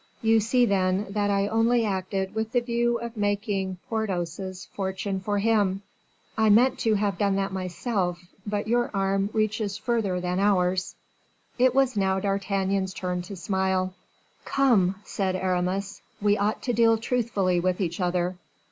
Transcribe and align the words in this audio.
"You 0.23 0.39
see, 0.39 0.65
then, 0.65 1.05
that 1.11 1.29
I 1.29 1.47
only 1.47 1.85
acted 1.85 2.33
with 2.33 2.53
the 2.53 2.59
view 2.59 2.97
of 2.97 3.15
making 3.15 3.77
Porthos's 3.87 4.65
fortune 4.73 5.19
for 5.19 5.37
him." 5.37 5.83
"I 6.35 6.49
meant 6.49 6.79
to 6.79 6.95
have 6.95 7.19
done 7.19 7.35
that 7.35 7.53
myself; 7.53 8.19
but 8.43 8.67
your 8.67 8.89
arm 8.95 9.29
reaches 9.31 9.77
farther 9.77 10.19
than 10.19 10.39
ours." 10.39 10.95
It 11.59 11.75
was 11.75 11.95
now 11.95 12.19
D'Artagnan's 12.19 12.95
turn 12.95 13.21
to 13.21 13.35
smile. 13.35 13.93
"Come," 14.43 14.95
said 15.03 15.35
Aramis, 15.35 16.01
"we 16.19 16.35
ought 16.35 16.63
to 16.63 16.73
deal 16.73 16.97
truthfully 16.97 17.59
with 17.59 17.79
each 17.79 17.99
other. 18.01 18.37